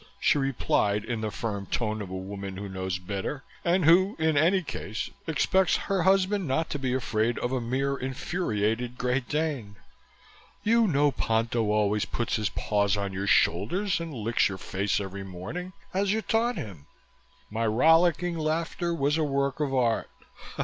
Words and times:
she 0.19 0.39
replied 0.39 1.05
in 1.05 1.21
the 1.21 1.29
firm 1.29 1.67
tone 1.67 2.01
of 2.01 2.09
a 2.09 2.15
woman 2.15 2.57
who 2.57 2.67
knows 2.67 2.97
better 2.97 3.43
and 3.63 3.85
who, 3.85 4.15
in 4.17 4.35
any 4.35 4.63
case, 4.63 5.11
expects 5.27 5.75
her 5.75 6.01
husband 6.01 6.47
not 6.47 6.71
to 6.71 6.79
be 6.79 6.91
afraid 6.91 7.37
of 7.37 7.51
a 7.51 7.61
mere 7.61 7.95
infuriated 7.97 8.97
Great 8.97 9.29
Dane. 9.29 9.75
"You 10.63 10.87
know 10.87 11.11
Ponto 11.11 11.65
always 11.69 12.05
puts 12.05 12.37
his 12.37 12.49
paws 12.49 12.97
on 12.97 13.13
your 13.13 13.27
shoulders 13.27 13.99
and 13.99 14.11
licks 14.11 14.49
your 14.49 14.57
face 14.57 14.99
every 14.99 15.23
morning, 15.23 15.71
as 15.93 16.11
you 16.11 16.23
taught 16.23 16.55
him." 16.55 16.87
My 17.51 17.67
rollicking 17.67 18.35
laughter 18.39 18.95
was 18.95 19.19
a 19.19 19.23
work 19.23 19.59
of 19.59 19.71
art. 19.71 20.09